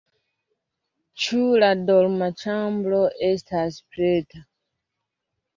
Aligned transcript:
Ĉu 1.25 1.41
la 1.63 1.69
dormoĉambro 1.89 3.03
estas 3.29 3.77
preta? 3.93 4.43